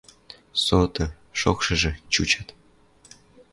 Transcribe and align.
Соты, 0.63 1.05
шокшыжы— 1.39 1.91
чучат. 2.13 2.47